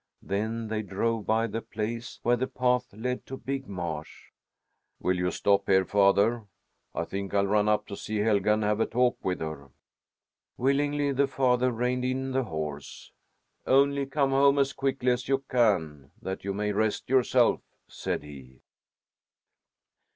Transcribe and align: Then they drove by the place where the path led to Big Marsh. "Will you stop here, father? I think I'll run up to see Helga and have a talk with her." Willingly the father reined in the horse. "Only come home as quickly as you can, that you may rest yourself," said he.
Then 0.23 0.67
they 0.69 0.81
drove 0.81 1.27
by 1.27 1.45
the 1.45 1.61
place 1.61 2.19
where 2.23 2.35
the 2.35 2.47
path 2.47 2.91
led 2.91 3.23
to 3.27 3.37
Big 3.37 3.67
Marsh. 3.67 4.31
"Will 4.99 5.15
you 5.15 5.29
stop 5.29 5.67
here, 5.67 5.85
father? 5.85 6.45
I 6.95 7.03
think 7.05 7.35
I'll 7.35 7.45
run 7.45 7.69
up 7.69 7.85
to 7.85 7.95
see 7.95 8.17
Helga 8.17 8.53
and 8.53 8.63
have 8.63 8.79
a 8.79 8.87
talk 8.87 9.23
with 9.23 9.41
her." 9.41 9.69
Willingly 10.57 11.11
the 11.11 11.27
father 11.27 11.71
reined 11.71 12.03
in 12.03 12.31
the 12.31 12.45
horse. 12.45 13.11
"Only 13.67 14.07
come 14.07 14.31
home 14.31 14.57
as 14.57 14.73
quickly 14.73 15.11
as 15.11 15.27
you 15.27 15.43
can, 15.47 16.09
that 16.19 16.43
you 16.43 16.51
may 16.55 16.71
rest 16.71 17.07
yourself," 17.07 17.61
said 17.87 18.23
he. 18.23 18.61